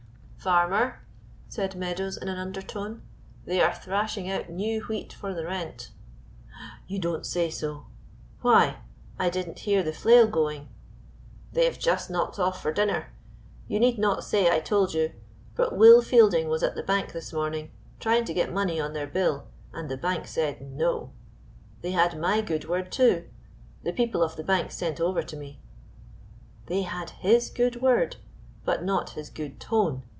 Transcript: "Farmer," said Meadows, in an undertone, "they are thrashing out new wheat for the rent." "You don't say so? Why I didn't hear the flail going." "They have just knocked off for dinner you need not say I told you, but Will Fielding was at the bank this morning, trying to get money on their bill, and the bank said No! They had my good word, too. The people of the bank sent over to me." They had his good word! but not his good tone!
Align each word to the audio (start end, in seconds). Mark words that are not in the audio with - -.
"Farmer," 0.43 1.03
said 1.49 1.75
Meadows, 1.75 2.17
in 2.17 2.27
an 2.27 2.39
undertone, 2.39 3.03
"they 3.45 3.61
are 3.61 3.75
thrashing 3.75 4.27
out 4.27 4.49
new 4.49 4.81
wheat 4.81 5.13
for 5.13 5.35
the 5.35 5.45
rent." 5.45 5.91
"You 6.87 6.97
don't 6.97 7.27
say 7.27 7.51
so? 7.51 7.85
Why 8.41 8.77
I 9.19 9.29
didn't 9.29 9.59
hear 9.69 9.83
the 9.83 9.93
flail 9.93 10.25
going." 10.25 10.69
"They 11.53 11.65
have 11.65 11.77
just 11.77 12.09
knocked 12.09 12.39
off 12.39 12.59
for 12.59 12.73
dinner 12.73 13.11
you 13.67 13.79
need 13.79 13.99
not 13.99 14.23
say 14.23 14.49
I 14.49 14.59
told 14.61 14.95
you, 14.95 15.11
but 15.55 15.77
Will 15.77 16.01
Fielding 16.01 16.49
was 16.49 16.63
at 16.63 16.73
the 16.73 16.81
bank 16.81 17.11
this 17.11 17.31
morning, 17.31 17.69
trying 17.99 18.25
to 18.25 18.33
get 18.33 18.51
money 18.51 18.79
on 18.79 18.93
their 18.93 19.05
bill, 19.05 19.45
and 19.73 19.89
the 19.89 19.95
bank 19.95 20.25
said 20.25 20.59
No! 20.59 21.11
They 21.81 21.91
had 21.91 22.17
my 22.19 22.41
good 22.41 22.67
word, 22.67 22.91
too. 22.91 23.29
The 23.83 23.93
people 23.93 24.23
of 24.23 24.35
the 24.37 24.43
bank 24.43 24.71
sent 24.71 24.99
over 24.99 25.21
to 25.21 25.37
me." 25.37 25.59
They 26.65 26.81
had 26.81 27.11
his 27.11 27.51
good 27.51 27.79
word! 27.79 28.15
but 28.65 28.83
not 28.83 29.11
his 29.11 29.29
good 29.29 29.59
tone! 29.59 30.01